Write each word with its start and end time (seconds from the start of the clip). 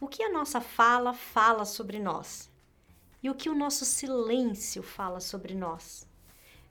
O 0.00 0.06
que 0.06 0.22
a 0.22 0.30
nossa 0.30 0.60
fala 0.60 1.12
fala 1.12 1.64
sobre 1.64 1.98
nós? 1.98 2.48
E 3.20 3.28
o 3.28 3.34
que 3.34 3.50
o 3.50 3.54
nosso 3.54 3.84
silêncio 3.84 4.80
fala 4.80 5.18
sobre 5.18 5.56
nós? 5.56 6.06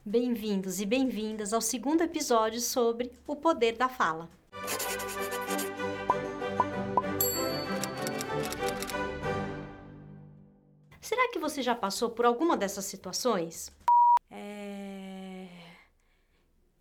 Bem-vindos 0.06 0.80
e 0.80 0.86
bem-vindas 0.86 1.52
ao 1.52 1.60
segundo 1.60 2.02
episódio 2.02 2.62
sobre 2.62 3.12
o 3.28 3.36
poder 3.36 3.76
da 3.76 3.90
fala. 3.90 4.30
Será 11.02 11.30
que 11.30 11.38
você 11.38 11.62
já 11.62 11.76
passou 11.76 12.10
por 12.12 12.26
alguma 12.26 12.56
dessas 12.56 12.86
situações? 12.86 13.76
É. 14.32 15.50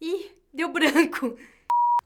Ih, 0.01 0.31
deu 0.55 0.73
branco! 0.73 1.37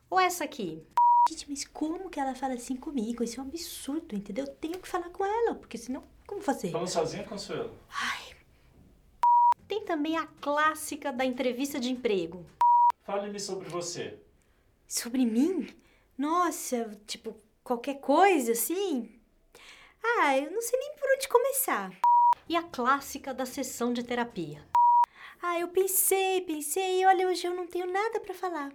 Ou 0.09 0.19
essa 0.19 0.45
aqui? 0.45 0.83
Gente, 1.29 1.49
mas 1.49 1.65
como 1.65 2.11
que 2.11 2.19
ela 2.19 2.35
fala 2.35 2.55
assim 2.55 2.77
comigo? 2.77 3.23
Isso 3.23 3.41
é 3.41 3.43
um 3.43 3.47
absurdo, 3.47 4.17
entendeu? 4.17 4.47
Eu 4.47 4.55
tenho 4.55 4.81
que 4.81 4.89
falar 4.89 5.11
com 5.11 5.25
ela, 5.25 5.55
porque 5.55 5.79
senão, 5.79 6.03
como 6.27 6.41
fazer? 6.41 6.71
Falando 6.71 6.89
sozinha, 6.89 7.25
Consuelo? 7.25 7.79
Ai. 7.91 8.37
Tem 9.69 9.85
também 9.85 10.17
a 10.17 10.27
clássica 10.27 11.13
da 11.13 11.25
entrevista 11.25 11.79
de 11.79 11.91
emprego. 11.91 12.45
Fale-me 13.05 13.39
sobre 13.39 13.69
você. 13.69 14.19
Sobre 14.89 15.25
mim? 15.25 15.69
Nossa, 16.19 16.99
tipo, 17.07 17.37
qualquer 17.63 18.01
coisa 18.01 18.53
assim? 18.53 19.17
Ah, 20.03 20.37
eu 20.37 20.51
não 20.51 20.61
sei 20.61 20.79
nem 20.79 20.97
por 20.97 21.09
onde 21.15 21.29
começar. 21.29 21.93
E 22.49 22.57
a 22.57 22.63
clássica 22.63 23.33
da 23.33 23.47
sessão 23.47 23.93
de 23.93 24.03
terapia. 24.03 24.67
Ah, 25.41 25.59
eu 25.61 25.69
pensei, 25.69 26.41
pensei, 26.41 27.03
e 27.03 27.07
olha, 27.07 27.29
hoje 27.29 27.47
eu 27.47 27.55
não 27.55 27.67
tenho 27.67 27.87
nada 27.91 28.19
para 28.21 28.35
falar. 28.35 28.73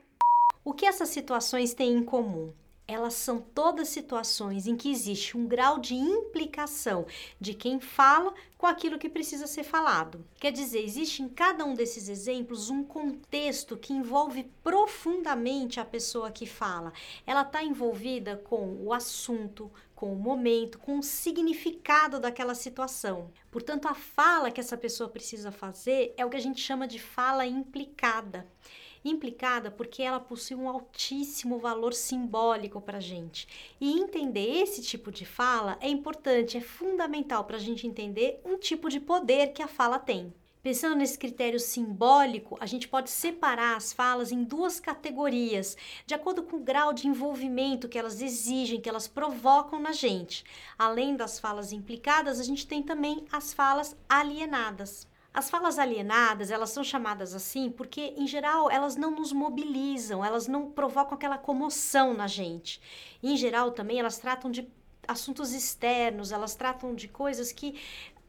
O 0.67 0.73
que 0.73 0.87
essas 0.87 1.09
situações 1.09 1.75
têm 1.75 1.93
em 1.93 2.03
comum? 2.03 2.51
Elas 2.87 3.13
são 3.13 3.39
todas 3.39 3.87
situações 3.87 4.65
em 4.65 4.75
que 4.75 4.89
existe 4.89 5.37
um 5.37 5.45
grau 5.45 5.77
de 5.77 5.93
implicação 5.93 7.05
de 7.39 7.53
quem 7.53 7.79
fala 7.79 8.33
com 8.57 8.65
aquilo 8.65 8.97
que 8.97 9.07
precisa 9.07 9.45
ser 9.45 9.63
falado. 9.63 10.25
Quer 10.39 10.51
dizer, 10.51 10.83
existe 10.83 11.21
em 11.21 11.29
cada 11.29 11.63
um 11.63 11.75
desses 11.75 12.09
exemplos 12.09 12.71
um 12.71 12.83
contexto 12.83 13.77
que 13.77 13.93
envolve 13.93 14.49
profundamente 14.63 15.79
a 15.79 15.85
pessoa 15.85 16.31
que 16.31 16.47
fala. 16.47 16.91
Ela 17.27 17.43
está 17.43 17.63
envolvida 17.63 18.35
com 18.35 18.75
o 18.83 18.91
assunto, 18.91 19.71
com 19.93 20.11
o 20.11 20.17
momento, 20.17 20.79
com 20.79 20.97
o 20.97 21.03
significado 21.03 22.19
daquela 22.19 22.55
situação. 22.55 23.29
Portanto, 23.51 23.87
a 23.87 23.93
fala 23.93 24.49
que 24.49 24.59
essa 24.59 24.75
pessoa 24.75 25.09
precisa 25.09 25.51
fazer 25.51 26.15
é 26.17 26.25
o 26.25 26.29
que 26.29 26.37
a 26.37 26.41
gente 26.41 26.59
chama 26.59 26.87
de 26.87 26.97
fala 26.97 27.45
implicada 27.45 28.47
implicada 29.05 29.69
porque 29.69 30.01
ela 30.01 30.19
possui 30.19 30.57
um 30.57 30.67
altíssimo 30.67 31.59
valor 31.59 31.93
simbólico 31.93 32.81
para 32.81 32.97
a 32.97 33.01
gente. 33.01 33.47
E 33.79 33.99
entender 33.99 34.61
esse 34.61 34.81
tipo 34.81 35.11
de 35.11 35.25
fala 35.25 35.77
é 35.79 35.87
importante, 35.87 36.57
é 36.57 36.61
fundamental 36.61 37.43
para 37.43 37.57
a 37.57 37.59
gente 37.59 37.87
entender 37.87 38.41
um 38.43 38.57
tipo 38.57 38.89
de 38.89 38.99
poder 38.99 39.53
que 39.53 39.61
a 39.61 39.67
fala 39.67 39.99
tem. 39.99 40.33
Pensando 40.65 40.95
nesse 40.95 41.19
critério 41.19 41.59
simbólico, 41.59 42.57
a 42.59 42.65
gente 42.65 42.87
pode 42.87 43.11
separar 43.11 43.77
as 43.77 43.93
falas 43.93 44.31
em 44.31 44.43
duas 44.43 44.79
categorias, 44.79 45.77
de 46.07 46.15
acordo 46.15 46.41
com 46.41 46.57
o 46.57 46.63
grau 46.63 46.91
de 46.91 47.07
envolvimento 47.07 47.87
que 47.87 47.99
elas 47.99 48.19
exigem, 48.19 48.81
que 48.81 48.89
elas 48.89 49.07
provocam 49.07 49.79
na 49.79 49.91
gente. 49.91 50.43
Além 50.75 51.15
das 51.15 51.39
falas 51.39 51.71
implicadas, 51.71 52.39
a 52.39 52.43
gente 52.43 52.65
tem 52.65 52.81
também 52.81 53.25
as 53.31 53.53
falas 53.53 53.95
alienadas. 54.09 55.07
As 55.35 55.49
falas 55.49 55.77
alienadas, 55.77 56.49
elas 56.49 56.69
são 56.69 56.81
chamadas 56.81 57.35
assim 57.35 57.69
porque, 57.69 58.13
em 58.15 58.25
geral, 58.25 58.71
elas 58.71 58.95
não 58.95 59.11
nos 59.11 59.33
mobilizam, 59.33 60.23
elas 60.23 60.47
não 60.47 60.71
provocam 60.71 61.13
aquela 61.13 61.37
comoção 61.37 62.13
na 62.13 62.25
gente. 62.25 62.81
E, 63.21 63.33
em 63.33 63.35
geral, 63.35 63.71
também 63.71 63.99
elas 63.99 64.17
tratam 64.17 64.49
de 64.49 64.65
assuntos 65.05 65.51
externos, 65.51 66.31
elas 66.31 66.55
tratam 66.55 66.95
de 66.95 67.09
coisas 67.09 67.51
que 67.51 67.77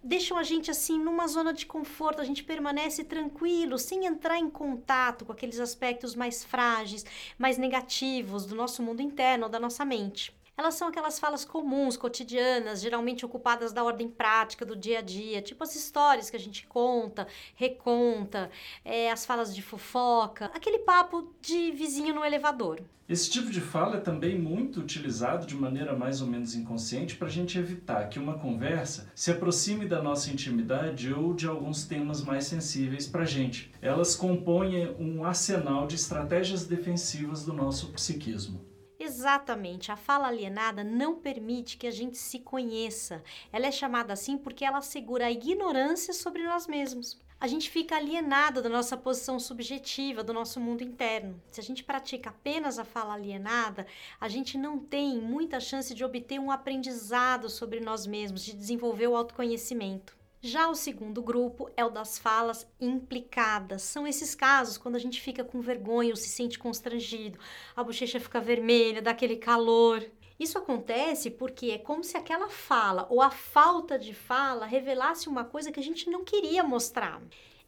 deixam 0.03 0.37
a 0.37 0.43
gente 0.43 0.69
assim 0.69 0.99
numa 0.99 1.29
zona 1.29 1.53
de 1.53 1.65
conforto, 1.65 2.21
a 2.21 2.25
gente 2.25 2.43
permanece 2.43 3.05
tranquilo, 3.05 3.79
sem 3.79 4.05
entrar 4.05 4.39
em 4.41 4.51
contato 4.51 5.25
com 5.25 5.31
aqueles 5.31 5.61
aspectos 5.61 6.17
mais 6.17 6.43
frágeis, 6.44 7.06
mais 7.38 7.56
negativos 7.56 8.47
do 8.47 8.56
nosso 8.56 8.83
mundo 8.83 9.00
interno, 9.00 9.49
da 9.49 9.61
nossa 9.61 9.84
mente 9.84 10.36
elas 10.56 10.75
são 10.75 10.89
aquelas 10.89 11.19
falas 11.19 11.44
comuns, 11.44 11.97
cotidianas, 11.97 12.81
geralmente 12.81 13.27
ocupadas 13.27 13.72
da 13.72 13.84
ordem 13.84 14.09
prática 14.09 14.65
do 14.65 14.75
dia 14.75 15.00
a 15.00 15.03
dia, 15.03 15.43
tipo 15.43 15.62
as 15.62 15.77
histórias 15.77 16.31
que 16.31 16.37
a 16.37 16.41
gente 16.41 16.67
conta, 16.67 17.27
reconta, 17.55 18.50
é, 18.84 19.11
as 19.11 19.27
falas 19.27 19.55
de 19.55 19.62
fofoca, 19.62 20.50
aquele 20.55 20.78
papo 20.78 21.33
de 21.41 21.71
vizinho 21.72 22.15
no 22.15 22.25
elevador. 22.25 22.81
Esse 23.09 23.31
tipo 23.31 23.50
de 23.50 23.61
fala 23.61 23.99
é 23.99 24.00
também 24.00 24.37
muito 24.37 24.81
utilizado 24.81 25.47
de 25.47 25.55
maneira 25.55 25.94
mais 25.94 26.21
ou 26.21 26.27
menos 26.27 26.56
inconsciente 26.56 27.15
para 27.15 27.28
a 27.28 27.31
gente 27.31 27.56
evitar 27.56 28.09
que 28.09 28.19
uma 28.19 28.37
conversa 28.37 29.09
se 29.15 29.31
aproxime 29.31 29.87
da 29.87 30.03
nossa 30.03 30.28
intimidade 30.28 31.12
ou 31.15 31.33
de 31.33 31.47
alguns 31.47 31.84
temas 31.84 32.21
mais 32.21 32.47
sensíveis 32.47 33.06
para 33.06 33.23
a 33.23 33.27
gente. 33.27 33.71
Elas 33.81 34.17
compõem 34.17 34.93
um 34.99 35.25
arsenal 35.25 35.87
de 35.87 35.94
estratégias 35.94 36.65
defensivas 36.65 37.44
do 37.44 37.53
nosso 37.53 37.93
psiquismo. 37.93 38.75
Exatamente, 39.16 39.91
a 39.91 39.97
fala 39.97 40.28
alienada 40.28 40.84
não 40.84 41.15
permite 41.19 41.78
que 41.78 41.87
a 41.87 41.91
gente 41.91 42.19
se 42.19 42.38
conheça. 42.38 43.25
Ela 43.50 43.66
é 43.66 43.72
chamada 43.72 44.12
assim 44.12 44.37
porque 44.37 44.62
ela 44.62 44.77
assegura 44.77 45.25
a 45.25 45.32
ignorância 45.32 46.12
sobre 46.12 46.43
nós 46.43 46.66
mesmos. 46.66 47.19
A 47.41 47.47
gente 47.47 47.71
fica 47.71 47.97
alienado 47.97 48.60
da 48.60 48.69
nossa 48.69 48.94
posição 48.94 49.41
subjetiva, 49.41 50.22
do 50.22 50.34
nosso 50.34 50.60
mundo 50.60 50.84
interno. 50.84 51.41
Se 51.50 51.59
a 51.59 51.62
gente 51.62 51.82
pratica 51.82 52.28
apenas 52.28 52.78
a 52.78 52.84
fala 52.84 53.15
alienada, 53.15 53.87
a 54.21 54.28
gente 54.28 54.59
não 54.59 54.78
tem 54.78 55.19
muita 55.19 55.60
chance 55.60 55.94
de 55.94 56.05
obter 56.05 56.38
um 56.38 56.50
aprendizado 56.50 57.49
sobre 57.49 57.81
nós 57.81 58.06
mesmos, 58.06 58.44
de 58.44 58.53
desenvolver 58.53 59.06
o 59.06 59.16
autoconhecimento. 59.16 60.15
Já 60.47 60.69
o 60.69 60.77
segundo 60.77 61.21
grupo 61.21 61.69
é 61.77 61.84
o 61.84 61.91
das 61.91 62.21
falas 62.21 62.71
implicadas. 62.81 63.83
São 63.83 64.07
esses 64.07 64.33
casos 64.33 64.79
quando 64.79 64.95
a 64.95 64.99
gente 65.01 65.21
fica 65.21 65.43
com 65.43 65.61
vergonha 65.61 66.11
ou 66.11 66.17
se 66.17 66.29
sente 66.29 66.57
constrangido, 66.57 67.37
a 67.75 67.83
bochecha 67.83 68.21
fica 68.21 68.41
vermelha, 68.41 69.03
dá 69.03 69.11
aquele 69.11 69.39
calor. 69.39 70.09
Isso 70.39 70.56
acontece 70.56 71.33
porque 71.33 71.73
é 71.73 71.79
como 71.79 72.05
se 72.05 72.17
aquela 72.17 72.49
fala 72.49 73.09
ou 73.11 73.21
a 73.21 73.29
falta 73.29 73.99
de 73.99 74.15
fala 74.15 74.67
revelasse 74.67 75.29
uma 75.29 75.45
coisa 75.45 75.73
que 75.73 75.81
a 75.81 75.83
gente 75.83 76.09
não 76.09 76.23
queria 76.23 76.62
mostrar 76.62 77.21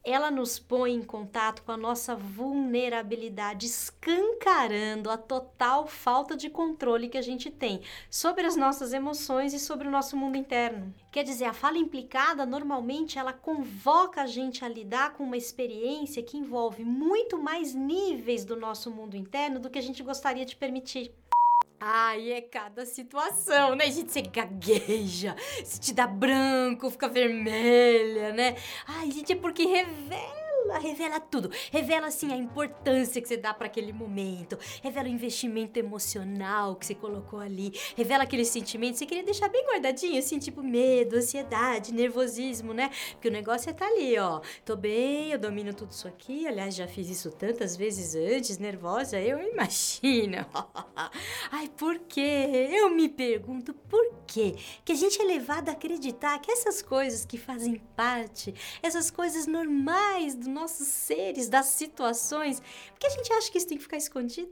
ela 0.04 0.30
nos 0.30 0.58
põe 0.58 0.94
em 0.94 1.02
contato 1.02 1.62
com 1.62 1.72
a 1.72 1.76
nossa 1.76 2.14
vulnerabilidade, 2.14 3.66
escancarando 3.66 5.10
a 5.10 5.16
total 5.16 5.86
falta 5.86 6.36
de 6.36 6.48
controle 6.48 7.08
que 7.08 7.18
a 7.18 7.22
gente 7.22 7.50
tem 7.50 7.82
sobre 8.10 8.46
as 8.46 8.56
nossas 8.56 8.92
emoções 8.92 9.52
e 9.52 9.58
sobre 9.58 9.86
o 9.86 9.90
nosso 9.90 10.16
mundo 10.16 10.36
interno. 10.36 10.94
Quer 11.12 11.24
dizer, 11.24 11.44
a 11.44 11.52
fala 11.52 11.78
implicada 11.78 12.46
normalmente 12.46 13.18
ela 13.18 13.32
convoca 13.32 14.22
a 14.22 14.26
gente 14.26 14.64
a 14.64 14.68
lidar 14.68 15.14
com 15.14 15.24
uma 15.24 15.36
experiência 15.36 16.22
que 16.22 16.38
envolve 16.38 16.84
muito 16.84 17.38
mais 17.38 17.74
níveis 17.74 18.44
do 18.44 18.56
nosso 18.56 18.90
mundo 18.90 19.16
interno 19.16 19.60
do 19.60 19.70
que 19.70 19.78
a 19.78 19.82
gente 19.82 20.02
gostaria 20.02 20.46
de 20.46 20.56
permitir. 20.56 21.12
Ai, 21.80 22.32
é 22.32 22.40
cada 22.40 22.84
situação, 22.84 23.76
né, 23.76 23.88
gente? 23.90 24.10
Você 24.12 24.22
gagueja, 24.22 25.36
se 25.64 25.78
te 25.78 25.94
dá 25.94 26.08
branco, 26.08 26.90
fica 26.90 27.08
vermelha, 27.08 28.32
né? 28.32 28.56
Ai, 28.86 29.10
gente, 29.12 29.32
é 29.32 29.36
porque 29.36 29.64
revela 29.64 30.47
ela 30.64 30.78
revela 30.78 31.20
tudo. 31.20 31.50
Revela 31.70 32.06
assim 32.08 32.32
a 32.32 32.36
importância 32.36 33.20
que 33.20 33.28
você 33.28 33.36
dá 33.36 33.52
para 33.54 33.66
aquele 33.66 33.92
momento. 33.92 34.58
Revela 34.82 35.08
o 35.08 35.10
investimento 35.10 35.78
emocional 35.78 36.76
que 36.76 36.86
você 36.86 36.94
colocou 36.94 37.40
ali. 37.40 37.72
Revela 37.96 38.24
aqueles 38.24 38.48
sentimentos 38.48 38.98
que 38.98 39.04
você 39.04 39.06
queria 39.06 39.24
deixar 39.24 39.48
bem 39.48 39.64
guardadinho, 39.66 40.18
assim, 40.18 40.38
tipo 40.38 40.62
medo, 40.62 41.16
ansiedade, 41.16 41.92
nervosismo, 41.92 42.72
né? 42.72 42.90
Porque 43.12 43.28
o 43.28 43.32
negócio 43.32 43.70
é 43.70 43.72
tá 43.72 43.86
ali, 43.86 44.18
ó. 44.18 44.40
Tô 44.64 44.76
bem, 44.76 45.30
eu 45.30 45.38
domino 45.38 45.72
tudo 45.72 45.92
isso 45.92 46.08
aqui. 46.08 46.46
Aliás, 46.46 46.74
já 46.74 46.86
fiz 46.86 47.08
isso 47.08 47.30
tantas 47.30 47.76
vezes 47.76 48.14
antes, 48.14 48.58
nervosa, 48.58 49.20
eu 49.20 49.40
imagino. 49.40 50.46
Ai, 51.50 51.68
por 51.76 51.98
quê? 52.00 52.68
Eu 52.72 52.90
me 52.90 53.08
pergunto 53.08 53.72
por 53.72 54.14
quê? 54.26 54.54
Que 54.84 54.92
a 54.92 54.96
gente 54.96 55.20
é 55.20 55.24
levado 55.24 55.68
a 55.68 55.72
acreditar 55.72 56.38
que 56.40 56.50
essas 56.50 56.82
coisas 56.82 57.24
que 57.24 57.38
fazem 57.38 57.80
parte, 57.96 58.54
essas 58.82 59.10
coisas 59.10 59.46
normais 59.46 60.34
do 60.34 60.47
nossos 60.58 60.86
seres, 60.86 61.48
das 61.48 61.66
situações, 61.66 62.62
porque 62.90 63.06
a 63.06 63.10
gente 63.10 63.32
acha 63.32 63.50
que 63.50 63.58
isso 63.58 63.68
tem 63.68 63.76
que 63.76 63.82
ficar 63.82 63.96
escondido. 63.96 64.50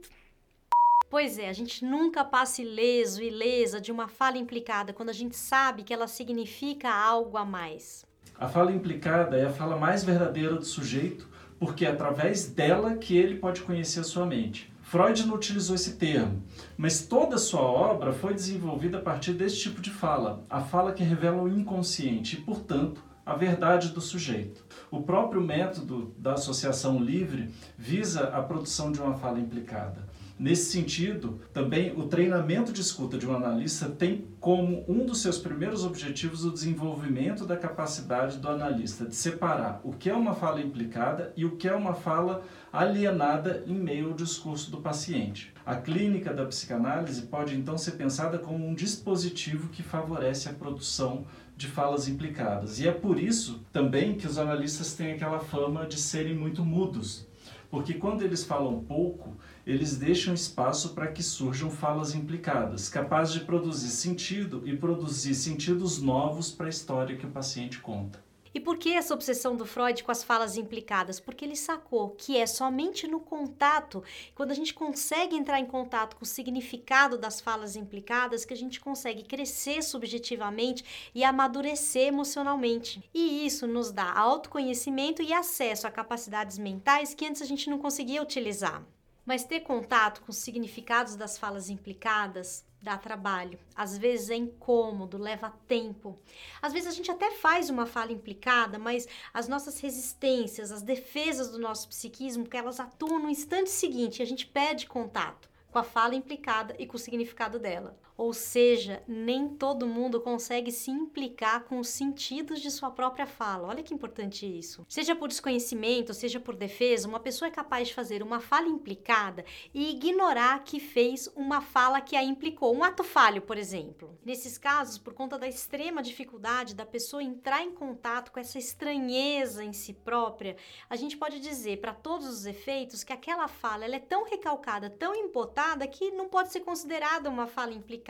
Pois 1.08 1.38
é, 1.38 1.48
a 1.48 1.52
gente 1.52 1.84
nunca 1.84 2.24
passa 2.24 2.62
ileso, 2.62 3.22
ilesa 3.22 3.80
de 3.80 3.92
uma 3.92 4.08
fala 4.08 4.38
implicada 4.38 4.92
quando 4.92 5.10
a 5.10 5.14
gente 5.14 5.36
sabe 5.36 5.84
que 5.84 5.94
ela 5.94 6.08
significa 6.08 6.90
algo 6.90 7.36
a 7.36 7.44
mais. 7.44 8.04
A 8.38 8.48
fala 8.48 8.72
implicada 8.72 9.36
é 9.36 9.46
a 9.46 9.52
fala 9.52 9.76
mais 9.76 10.02
verdadeira 10.04 10.56
do 10.56 10.64
sujeito, 10.64 11.28
porque 11.58 11.86
é 11.86 11.90
através 11.90 12.48
dela 12.48 12.96
que 12.96 13.16
ele 13.16 13.36
pode 13.36 13.62
conhecer 13.62 14.00
a 14.00 14.04
sua 14.04 14.26
mente. 14.26 14.70
Freud 14.82 15.26
não 15.26 15.34
utilizou 15.34 15.74
esse 15.74 15.94
termo, 15.94 16.42
mas 16.76 17.06
toda 17.06 17.36
a 17.36 17.38
sua 17.38 17.62
obra 17.62 18.12
foi 18.12 18.34
desenvolvida 18.34 18.98
a 18.98 19.02
partir 19.02 19.32
desse 19.32 19.58
tipo 19.58 19.80
de 19.80 19.90
fala, 19.90 20.44
a 20.48 20.60
fala 20.60 20.92
que 20.92 21.02
revela 21.02 21.42
o 21.42 21.48
inconsciente 21.48 22.36
e, 22.36 22.40
portanto, 22.40 23.02
a 23.26 23.34
verdade 23.34 23.88
do 23.88 24.00
sujeito. 24.00 24.64
O 24.88 25.02
próprio 25.02 25.42
método 25.42 26.14
da 26.16 26.34
associação 26.34 27.02
livre 27.02 27.50
visa 27.76 28.28
a 28.28 28.40
produção 28.40 28.92
de 28.92 29.00
uma 29.00 29.14
fala 29.14 29.40
implicada. 29.40 30.06
Nesse 30.38 30.70
sentido, 30.70 31.40
também 31.50 31.98
o 31.98 32.08
treinamento 32.08 32.70
de 32.70 32.82
escuta 32.82 33.16
de 33.16 33.26
um 33.26 33.34
analista 33.34 33.88
tem 33.88 34.26
como 34.38 34.84
um 34.86 35.06
dos 35.06 35.22
seus 35.22 35.38
primeiros 35.38 35.82
objetivos 35.82 36.44
o 36.44 36.52
desenvolvimento 36.52 37.46
da 37.46 37.56
capacidade 37.56 38.36
do 38.36 38.46
analista 38.46 39.06
de 39.06 39.16
separar 39.16 39.80
o 39.82 39.94
que 39.94 40.10
é 40.10 40.14
uma 40.14 40.34
fala 40.34 40.60
implicada 40.60 41.32
e 41.38 41.46
o 41.46 41.56
que 41.56 41.66
é 41.66 41.74
uma 41.74 41.94
fala 41.94 42.44
alienada 42.70 43.64
em 43.66 43.74
meio 43.74 44.08
ao 44.08 44.12
discurso 44.12 44.70
do 44.70 44.76
paciente. 44.76 45.54
A 45.64 45.76
clínica 45.76 46.34
da 46.34 46.44
psicanálise 46.44 47.22
pode 47.22 47.56
então 47.56 47.78
ser 47.78 47.92
pensada 47.92 48.38
como 48.38 48.68
um 48.68 48.74
dispositivo 48.74 49.70
que 49.70 49.82
favorece 49.82 50.50
a 50.50 50.52
produção 50.52 51.24
de 51.56 51.66
falas 51.66 52.06
implicadas. 52.06 52.78
E 52.78 52.86
é 52.86 52.92
por 52.92 53.18
isso 53.18 53.60
também 53.72 54.16
que 54.16 54.26
os 54.26 54.38
analistas 54.38 54.94
têm 54.94 55.12
aquela 55.12 55.40
fama 55.40 55.86
de 55.86 55.96
serem 55.96 56.34
muito 56.34 56.64
mudos, 56.64 57.26
porque 57.70 57.94
quando 57.94 58.22
eles 58.22 58.44
falam 58.44 58.84
pouco, 58.84 59.34
eles 59.66 59.96
deixam 59.96 60.34
espaço 60.34 60.90
para 60.90 61.08
que 61.08 61.22
surjam 61.22 61.70
falas 61.70 62.14
implicadas, 62.14 62.88
capazes 62.88 63.34
de 63.34 63.40
produzir 63.40 63.88
sentido 63.88 64.62
e 64.64 64.76
produzir 64.76 65.34
sentidos 65.34 66.00
novos 66.00 66.50
para 66.50 66.66
a 66.66 66.70
história 66.70 67.16
que 67.16 67.26
o 67.26 67.30
paciente 67.30 67.78
conta. 67.80 68.25
E 68.56 68.60
por 68.60 68.78
que 68.78 68.90
essa 68.90 69.12
obsessão 69.12 69.54
do 69.54 69.66
Freud 69.66 70.02
com 70.02 70.10
as 70.10 70.24
falas 70.24 70.56
implicadas? 70.56 71.20
Porque 71.20 71.44
ele 71.44 71.54
sacou 71.54 72.12
que 72.16 72.38
é 72.38 72.46
somente 72.46 73.06
no 73.06 73.20
contato, 73.20 74.02
quando 74.34 74.50
a 74.50 74.54
gente 74.54 74.72
consegue 74.72 75.36
entrar 75.36 75.60
em 75.60 75.66
contato 75.66 76.16
com 76.16 76.24
o 76.24 76.26
significado 76.26 77.18
das 77.18 77.38
falas 77.38 77.76
implicadas, 77.76 78.46
que 78.46 78.54
a 78.54 78.56
gente 78.56 78.80
consegue 78.80 79.24
crescer 79.24 79.82
subjetivamente 79.82 81.10
e 81.14 81.22
amadurecer 81.22 82.08
emocionalmente. 82.08 83.04
E 83.12 83.46
isso 83.46 83.66
nos 83.66 83.92
dá 83.92 84.10
autoconhecimento 84.10 85.20
e 85.20 85.34
acesso 85.34 85.86
a 85.86 85.90
capacidades 85.90 86.56
mentais 86.56 87.12
que 87.12 87.26
antes 87.26 87.42
a 87.42 87.46
gente 87.46 87.68
não 87.68 87.78
conseguia 87.78 88.22
utilizar. 88.22 88.82
Mas 89.26 89.44
ter 89.44 89.60
contato 89.60 90.22
com 90.22 90.30
os 90.30 90.38
significados 90.38 91.14
das 91.14 91.36
falas 91.36 91.68
implicadas 91.68 92.64
dá 92.86 92.96
trabalho, 92.96 93.58
às 93.74 93.98
vezes 93.98 94.30
é 94.30 94.36
incômodo, 94.36 95.18
leva 95.18 95.52
tempo. 95.66 96.16
Às 96.62 96.72
vezes 96.72 96.88
a 96.88 96.92
gente 96.92 97.10
até 97.10 97.32
faz 97.32 97.68
uma 97.68 97.84
fala 97.84 98.12
implicada, 98.12 98.78
mas 98.78 99.08
as 99.34 99.48
nossas 99.48 99.80
resistências, 99.80 100.70
as 100.70 100.82
defesas 100.82 101.50
do 101.50 101.58
nosso 101.58 101.88
psiquismo, 101.88 102.48
que 102.48 102.56
elas 102.56 102.78
atuam 102.78 103.18
no 103.18 103.28
instante 103.28 103.70
seguinte 103.70 104.22
a 104.22 104.24
gente 104.24 104.46
perde 104.46 104.86
contato 104.86 105.50
com 105.68 105.80
a 105.80 105.82
fala 105.82 106.14
implicada 106.14 106.76
e 106.78 106.86
com 106.86 106.96
o 106.96 107.00
significado 107.00 107.58
dela. 107.58 107.98
Ou 108.16 108.32
seja, 108.32 109.02
nem 109.06 109.46
todo 109.46 109.86
mundo 109.86 110.22
consegue 110.22 110.72
se 110.72 110.90
implicar 110.90 111.64
com 111.64 111.78
os 111.78 111.88
sentidos 111.88 112.60
de 112.60 112.70
sua 112.70 112.90
própria 112.90 113.26
fala. 113.26 113.68
Olha 113.68 113.82
que 113.82 113.92
importante 113.92 114.46
isso. 114.46 114.86
Seja 114.88 115.14
por 115.14 115.28
desconhecimento, 115.28 116.14
seja 116.14 116.40
por 116.40 116.56
defesa, 116.56 117.06
uma 117.06 117.20
pessoa 117.20 117.48
é 117.48 117.50
capaz 117.50 117.88
de 117.88 117.94
fazer 117.94 118.22
uma 118.22 118.40
fala 118.40 118.68
implicada 118.68 119.44
e 119.74 119.90
ignorar 119.90 120.64
que 120.64 120.80
fez 120.80 121.28
uma 121.36 121.60
fala 121.60 122.00
que 122.00 122.16
a 122.16 122.24
implicou, 122.24 122.74
um 122.74 122.82
ato 122.82 123.04
falho, 123.04 123.42
por 123.42 123.58
exemplo. 123.58 124.18
Nesses 124.24 124.56
casos, 124.56 124.96
por 124.96 125.12
conta 125.12 125.38
da 125.38 125.46
extrema 125.46 126.02
dificuldade 126.02 126.74
da 126.74 126.86
pessoa 126.86 127.22
entrar 127.22 127.62
em 127.62 127.72
contato 127.72 128.32
com 128.32 128.40
essa 128.40 128.58
estranheza 128.58 129.62
em 129.62 129.74
si 129.74 129.92
própria, 129.92 130.56
a 130.88 130.96
gente 130.96 131.18
pode 131.18 131.38
dizer 131.38 131.80
para 131.80 131.92
todos 131.92 132.26
os 132.26 132.46
efeitos 132.46 133.04
que 133.04 133.12
aquela 133.12 133.46
fala 133.46 133.84
ela 133.84 133.96
é 133.96 134.00
tão 134.00 134.24
recalcada, 134.24 134.88
tão 134.88 135.14
embotada 135.14 135.86
que 135.86 136.10
não 136.12 136.28
pode 136.28 136.50
ser 136.50 136.60
considerada 136.60 137.28
uma 137.28 137.46
fala 137.46 137.74
implicada 137.74 138.05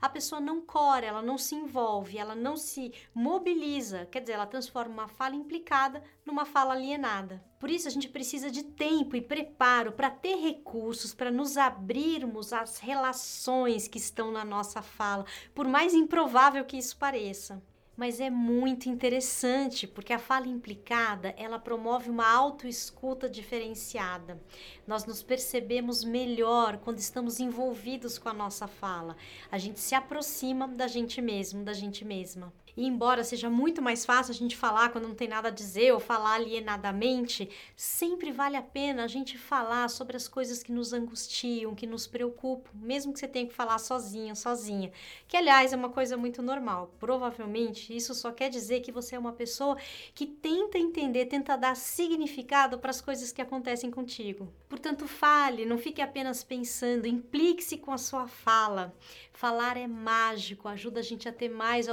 a 0.00 0.08
pessoa 0.08 0.40
não 0.40 0.60
cora, 0.60 1.06
ela 1.06 1.22
não 1.22 1.38
se 1.38 1.54
envolve, 1.54 2.18
ela 2.18 2.34
não 2.34 2.56
se 2.56 2.92
mobiliza, 3.14 4.06
quer 4.06 4.20
dizer, 4.20 4.32
ela 4.32 4.46
transforma 4.46 4.92
uma 4.92 5.08
fala 5.08 5.34
implicada 5.34 6.02
numa 6.24 6.44
fala 6.44 6.74
alienada. 6.74 7.42
Por 7.58 7.70
isso 7.70 7.86
a 7.86 7.90
gente 7.90 8.08
precisa 8.08 8.50
de 8.50 8.62
tempo 8.62 9.14
e 9.16 9.20
preparo 9.20 9.92
para 9.92 10.10
ter 10.10 10.36
recursos 10.36 11.14
para 11.14 11.30
nos 11.30 11.56
abrirmos 11.56 12.52
às 12.52 12.78
relações 12.78 13.86
que 13.86 13.98
estão 13.98 14.32
na 14.32 14.44
nossa 14.44 14.82
fala, 14.82 15.24
por 15.54 15.68
mais 15.68 15.94
improvável 15.94 16.64
que 16.64 16.76
isso 16.78 16.96
pareça 16.96 17.62
mas 18.00 18.18
é 18.18 18.30
muito 18.30 18.88
interessante 18.88 19.86
porque 19.86 20.14
a 20.14 20.18
fala 20.18 20.48
implicada 20.48 21.34
ela 21.36 21.58
promove 21.58 22.08
uma 22.08 22.26
autoescuta 22.26 23.28
diferenciada. 23.28 24.40
Nós 24.86 25.04
nos 25.04 25.22
percebemos 25.22 26.02
melhor 26.02 26.78
quando 26.78 26.96
estamos 26.96 27.40
envolvidos 27.40 28.16
com 28.16 28.30
a 28.30 28.32
nossa 28.32 28.66
fala. 28.66 29.18
A 29.52 29.58
gente 29.58 29.78
se 29.80 29.94
aproxima 29.94 30.66
da 30.66 30.88
gente 30.88 31.20
mesmo, 31.20 31.62
da 31.62 31.74
gente 31.74 32.02
mesma. 32.02 32.50
E 32.76 32.86
embora 32.86 33.24
seja 33.24 33.50
muito 33.50 33.82
mais 33.82 34.04
fácil 34.04 34.32
a 34.32 34.36
gente 34.36 34.56
falar 34.56 34.90
quando 34.90 35.08
não 35.08 35.14
tem 35.14 35.28
nada 35.28 35.48
a 35.48 35.50
dizer 35.52 35.92
ou 35.92 36.00
falar 36.00 36.34
alienadamente, 36.34 37.48
sempre 37.76 38.32
vale 38.32 38.56
a 38.56 38.62
pena 38.62 39.04
a 39.04 39.08
gente 39.08 39.36
falar 39.36 39.88
sobre 39.88 40.16
as 40.16 40.28
coisas 40.28 40.62
que 40.62 40.72
nos 40.72 40.92
angustiam, 40.92 41.74
que 41.74 41.86
nos 41.86 42.06
preocupam, 42.06 42.70
mesmo 42.74 43.12
que 43.12 43.18
você 43.18 43.28
tenha 43.28 43.46
que 43.46 43.54
falar 43.54 43.78
sozinha, 43.78 44.34
sozinha. 44.34 44.92
Que 45.26 45.36
aliás 45.36 45.72
é 45.72 45.76
uma 45.76 45.90
coisa 45.90 46.16
muito 46.16 46.42
normal. 46.42 46.94
Provavelmente 46.98 47.94
isso 47.94 48.14
só 48.14 48.30
quer 48.32 48.50
dizer 48.50 48.80
que 48.80 48.92
você 48.92 49.16
é 49.16 49.18
uma 49.18 49.32
pessoa 49.32 49.76
que 50.14 50.26
tenta 50.26 50.78
entender, 50.78 51.26
tenta 51.26 51.56
dar 51.56 51.76
significado 51.76 52.78
para 52.78 52.90
as 52.90 53.00
coisas 53.00 53.32
que 53.32 53.42
acontecem 53.42 53.90
contigo. 53.90 54.52
Portanto, 54.68 55.06
fale, 55.06 55.66
não 55.66 55.78
fique 55.78 56.00
apenas 56.00 56.44
pensando, 56.44 57.06
implique-se 57.06 57.78
com 57.78 57.92
a 57.92 57.98
sua 57.98 58.26
fala. 58.26 58.94
Falar 59.32 59.76
é 59.76 59.86
mágico, 59.86 60.68
ajuda 60.68 61.00
a 61.00 61.02
gente 61.02 61.28
a 61.28 61.32
ter 61.32 61.48
mais 61.48 61.88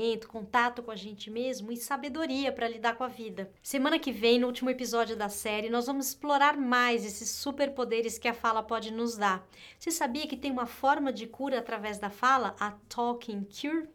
autoconhecimento, 0.00 0.28
contato 0.28 0.82
com 0.82 0.90
a 0.90 0.96
gente 0.96 1.30
mesmo 1.30 1.70
e 1.70 1.76
sabedoria 1.76 2.50
para 2.50 2.68
lidar 2.68 2.96
com 2.96 3.04
a 3.04 3.08
vida. 3.08 3.50
Semana 3.62 3.98
que 3.98 4.10
vem, 4.10 4.38
no 4.38 4.46
último 4.46 4.70
episódio 4.70 5.16
da 5.16 5.28
série, 5.28 5.68
nós 5.68 5.86
vamos 5.86 6.08
explorar 6.08 6.56
mais 6.56 7.04
esses 7.04 7.30
superpoderes 7.30 8.18
que 8.18 8.28
a 8.28 8.34
fala 8.34 8.62
pode 8.62 8.90
nos 8.92 9.16
dar. 9.16 9.46
Você 9.78 9.90
sabia 9.90 10.26
que 10.26 10.36
tem 10.36 10.50
uma 10.50 10.66
forma 10.66 11.12
de 11.12 11.26
cura 11.26 11.58
através 11.58 11.98
da 11.98 12.10
fala, 12.10 12.56
a 12.58 12.72
Talking 12.88 13.44
Cure? 13.44 13.88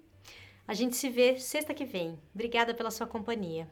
A 0.68 0.74
gente 0.74 0.96
se 0.96 1.10
vê 1.10 1.40
sexta 1.40 1.74
que 1.74 1.86
vem. 1.86 2.20
Obrigada 2.34 2.74
pela 2.74 2.92
sua 2.92 3.08
companhia. 3.08 3.68